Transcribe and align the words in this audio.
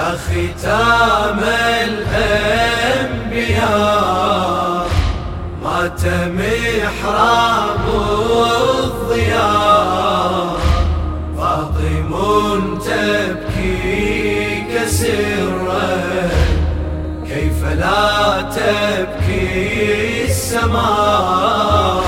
يا 0.00 0.16
ختام 0.16 1.40
الأنبياء 1.84 3.20
مات 5.64 6.04
محراب 6.38 7.84
الضياء. 8.84 10.56
فاطم 11.36 12.12
تبكي 12.78 14.64
كسرا 14.72 15.88
كيف 17.28 17.60
لا 17.64 18.42
تبكي 18.56 20.24
السماء؟ 20.24 22.02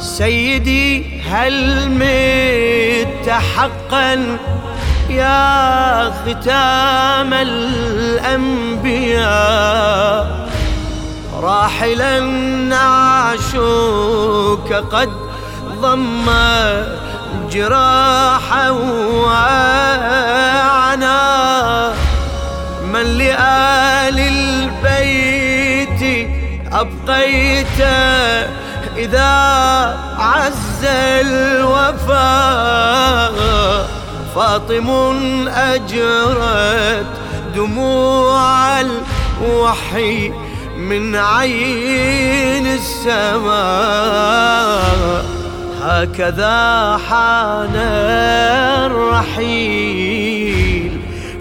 سيدي 0.00 1.20
هل 1.20 1.56
مت 1.90 3.26
حقا؟ 3.30 4.38
يا 5.10 6.10
ختام 6.10 7.34
الأنبياء 7.34 8.86
راحلا 11.42 12.20
نعشوك 12.70 14.72
قد 14.72 15.10
ضم 15.80 16.26
جراحا 17.50 18.70
وعنا 18.70 19.56
من 22.92 23.18
لآل 23.18 24.18
البيت 24.18 26.02
أبقيت 26.72 27.80
إذا 28.96 29.34
عز 30.18 30.84
الوفاء. 31.20 32.16
فاطم 34.36 34.88
أجرت 35.48 37.06
دموع 37.54 38.80
الوحي 38.80 40.32
من 40.78 41.16
عين 41.16 42.66
السماء. 42.66 43.56
هكذا 45.82 46.96
حان 47.08 47.76
الرحيل 49.36 51.00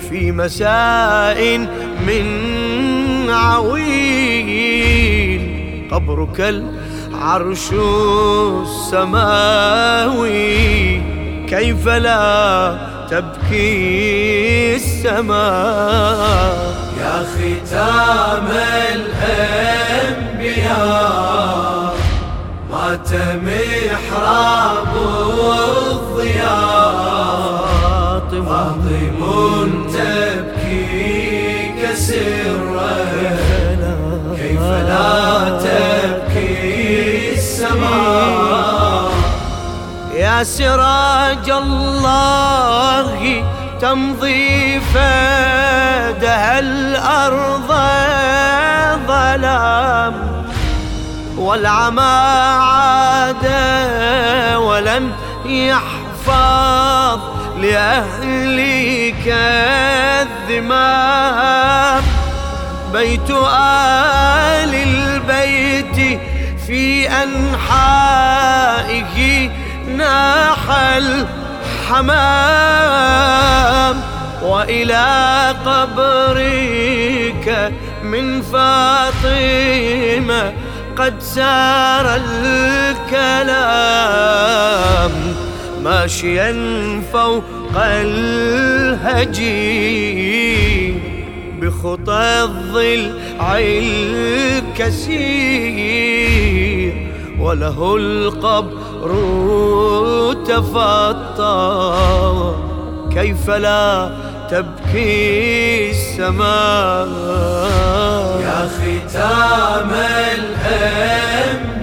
في 0.10 0.32
مساء 0.32 1.58
من 2.08 2.26
عويل. 3.30 4.76
قبرك 5.92 6.40
العرش 6.40 7.72
السماوي. 8.64 9.76
كيف 11.50 11.88
لا 11.88 12.78
تبكي 13.10 14.76
السماء؟ 14.76 16.16
يا 17.00 17.26
ختام 17.34 18.48
الأنبياء 18.96 20.66
مات 22.72 23.12
محراب 23.46 24.94
الضياء. 25.92 26.86
فاطم 28.32 29.20
تبكي 29.94 31.72
كسرا. 31.82 32.96
كيف 34.38 34.62
لا 34.62 35.10
تبكي 35.66 37.34
السماء؟ 37.34 38.15
يا 40.36 40.44
سراج 40.44 41.50
الله 41.50 43.44
تمضي 43.82 44.80
فادها 44.80 46.60
الأرض 46.60 47.68
ظلام 49.08 50.14
والعمى 51.38 52.02
عاد 52.60 53.46
ولم 54.58 55.12
يحفظ 55.46 57.20
لأهلك 57.62 59.28
الذمام. 60.50 62.04
بيت 62.94 63.32
آل 63.32 64.76
البيت 64.76 66.20
في 66.68 67.10
أنحائه 67.24 68.26
ناح 69.88 70.70
الحمام 71.92 73.96
وإلى 74.44 75.56
قبرك 75.66 77.72
من 78.04 78.42
فاطمة 78.42 80.54
قد 80.98 81.14
سار 81.20 82.20
الكلام 83.16 85.12
ماشيا 85.84 86.52
فوق 87.14 87.44
الهجين 88.96 91.00
بخطى 91.62 92.44
الضلع 92.44 93.60
الكسير 94.86 96.94
وله 97.40 97.96
القبر 97.96 98.78
تفطى 100.48 101.86
كيف 103.14 103.50
لا 103.50 104.10
تبكي 104.52 105.90
السماء؟ 105.92 107.08
يا 108.42 108.70
ختام 108.76 109.92
الأنبياء 110.36 111.76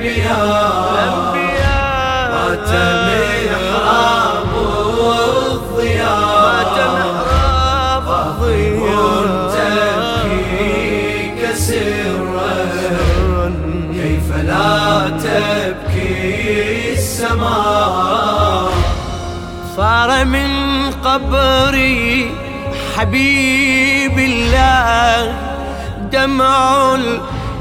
السماء 17.32 18.70
صار 19.76 20.24
من 20.24 20.50
قبري 21.04 22.30
حبيب 22.96 24.18
الله 24.18 25.34
دمع 26.12 26.94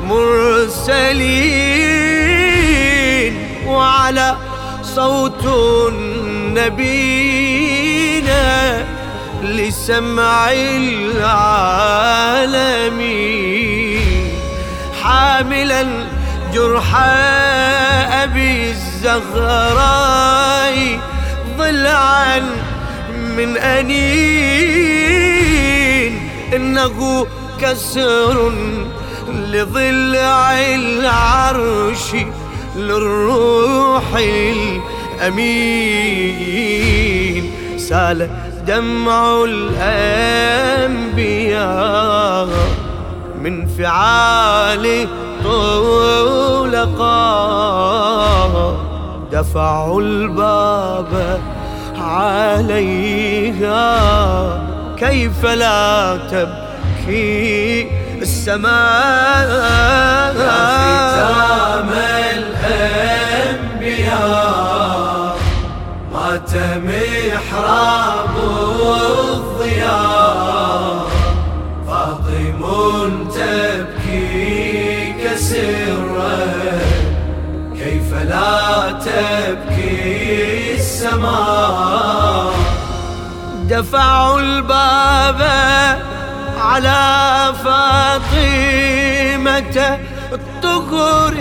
المرسلين 0.04 0.92
وعلى 3.68 4.36
صوت 4.84 5.46
نبينا 6.56 7.66
لسمع 9.44 10.52
العالمين. 10.52 11.62
حاملا 15.03 15.86
جرح 16.54 16.96
أبي 18.24 18.70
الزغراء 18.72 20.20
ضلعا 21.58 22.40
من 23.38 23.58
أنين. 23.58 24.92
إنه 26.56 27.28
كسر 27.62 28.52
لضلع 29.30 30.54
العرش 30.76 32.16
للروح 32.76 34.04
الأمين. 35.22 36.52
سال 37.78 38.30
دمع 38.68 39.44
الأنبياء 39.44 40.92
من 43.42 43.68
فعال 43.68 45.08
طلقا 45.43 47.22
دفعوا 49.32 50.02
الباب 50.02 51.40
عليها. 51.97 53.88
كيف 54.97 55.46
لا 55.46 56.17
تبكي 56.32 57.88
السماء؟ 58.22 59.49
ختام 60.38 61.90
الأنبياء 63.72 64.17
مات 66.14 66.53
محراب 66.85 68.35
الضياء. 69.34 70.31
دفعوا 83.82 84.40
الباب 84.40 85.42
على 86.58 87.54
فاطمة 87.64 88.98
الطهر 90.34 91.34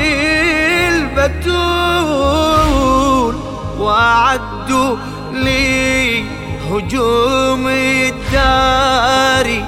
البتول 2.00 3.34
وأعدوا 3.78 4.96
لي 5.32 6.24
هجوم 6.70 7.68
الدار 7.68 9.64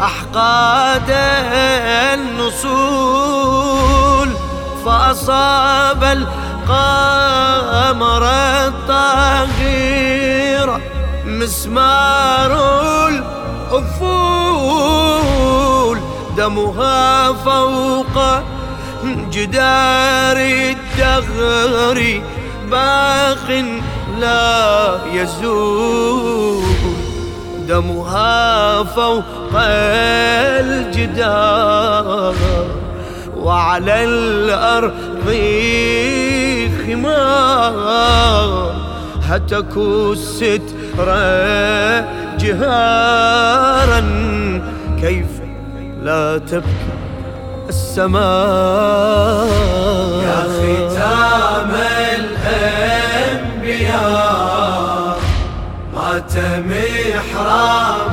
أحقاد 0.00 1.10
النصول 3.00 4.28
فأصاب 4.84 6.04
القمر 6.04 6.32
الطاغير 8.66 9.59
مسمار 11.40 12.52
الأفول. 13.08 14.70
دمها 16.36 17.32
فوق 17.32 18.16
جدار 19.30 20.36
الدهر. 20.36 22.20
باق 22.70 23.64
لا 24.20 24.98
يزول. 25.12 26.62
دمها 27.68 28.82
فوق 28.82 29.54
الجدار. 30.60 32.34
وعلى 33.36 34.04
الأرض 34.04 35.26
خمار. 36.86 38.74
هتكوا 39.22 40.12
الستر 41.08 42.04
جهارا 42.38 44.00
كيف 45.00 45.26
لا 46.02 46.38
تبكي 46.38 46.66
السماء؟ 47.68 48.20
يا 50.24 50.40
ختام 50.56 51.70
الأنبياء 53.80 55.18
مات 55.94 56.32
محراب 56.68 58.09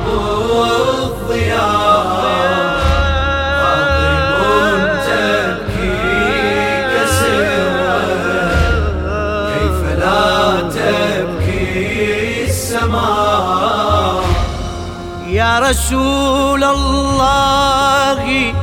رسول 15.68 16.64
الله 16.64 18.54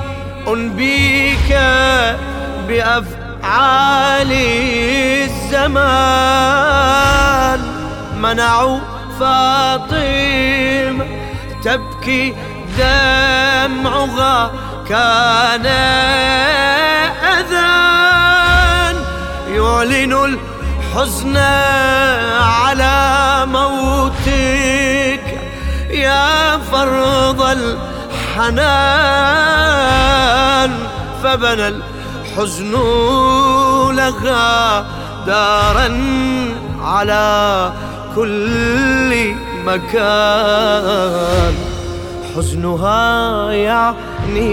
أنبيك 0.47 1.51
بأفعال 2.67 4.31
الزمان. 5.23 5.75
منعوا 8.17 8.79
فاطمة 9.19 11.05
تبكي 11.63 12.35
دمعها 12.77 14.51
كان 14.89 15.65
أذان. 17.37 18.95
يعلن 19.55 20.13
الحزن 20.13 21.37
على 22.41 23.45
موتك 23.47 25.24
يا 25.95 26.57
فرض 26.57 27.41
الحنان 28.35 28.75
فبنى 31.23 31.67
الحزن 31.67 32.71
لها 33.95 34.85
دارا 35.25 35.89
على 36.81 37.73
كل 38.15 39.33
مكان. 39.65 41.53
حزنها 42.35 43.51
يعني 43.51 44.49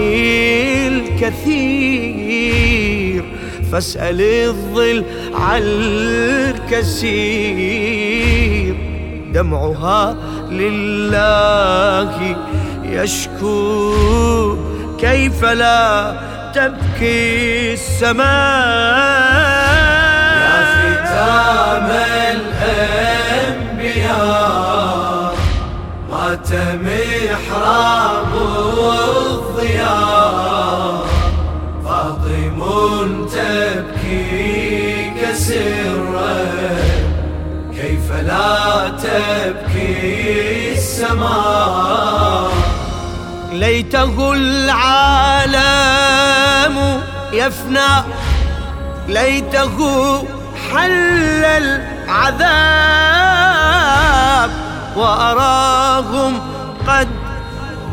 الكثير 0.87 2.43
فاسأل 3.71 4.21
الظل 4.21 5.05
على 5.33 5.65
الكثير. 6.73 7.63
دمعها 9.33 10.15
لله 10.61 12.35
يشكو 12.83 14.57
كيف 14.99 15.43
لا 15.43 16.13
تبكي 16.55 17.73
السماء؟ 17.73 18.23
يا 20.43 20.57
ختام 20.75 21.87
الأنبياء 23.93 25.33
مات 26.11 26.51
محراب 26.85 28.31
الضياء. 29.29 30.23
فاطم 31.85 32.59
تبكي 33.25 35.11
كسرا 35.21 36.35
كيف 37.75 38.07
لا 38.27 38.51
تبكي 39.03 39.72
السماء. 40.73 42.51
ليته 43.51 44.33
العالم 44.33 45.83
يفنى. 47.33 48.03
ليته 49.07 49.77
حل 50.73 51.45
العذاب 51.45 52.43
وأراهم 54.95 56.39
قد 56.87 57.07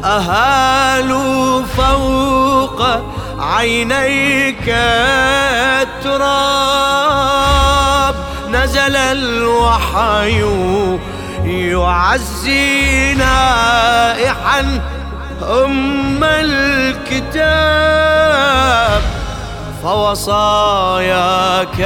أهالوا 0.04 1.62
فوق 1.62 2.82
عينيك 3.40 4.68
التراب. 5.82 8.14
نزل 8.50 8.96
الوحي 8.96 10.42
يعزي 11.50 13.14
نائحا 13.14 14.80
أم 15.42 16.24
الكتاب 16.24 17.30
فوصاياك 19.82 21.80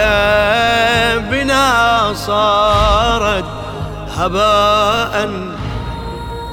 بنا 1.31 2.13
صارت 2.15 3.45
هباء 4.17 5.31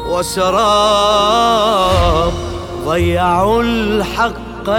وسراب. 0.10 1.54
ضيعوا 2.86 3.64
الحق 3.64 4.70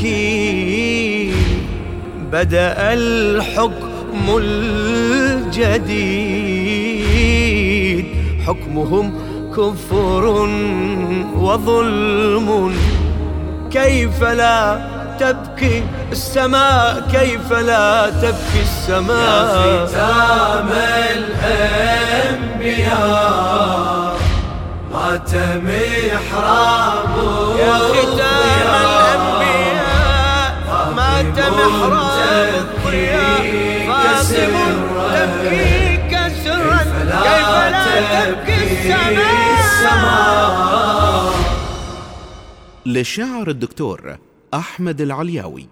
الأكيد 0.00 1.34
بدأ 2.32 2.74
الحكم 2.78 4.28
الجديد. 4.28 6.61
حكمهم 8.46 9.06
كفر 9.56 10.24
وظلم. 11.36 12.48
كيف 13.72 14.22
لا 14.22 14.80
تبكي 15.20 15.82
السماء؟ 16.12 17.08
كيف 17.12 17.52
لا 17.52 18.10
تبكي 18.10 18.60
يا 18.60 18.62
السماء 18.62 19.86
ختام 19.86 20.68
الأنبياء. 22.72 24.16
مات 24.92 25.34
محراب 25.34 27.14
يا 27.58 27.74
ختام 27.78 28.72
الأنبياء 29.22 30.50
مات 30.96 31.38
محراب 31.38 32.48
الضياء 32.54 33.44
فاطم 33.88 34.54
تبكي 35.14 35.91
تبكي 38.12 38.94
السماء. 39.60 41.34
للشاعر 42.86 43.48
الدكتور 43.48 44.16
أحمد 44.54 45.00
العلياوي. 45.00 45.68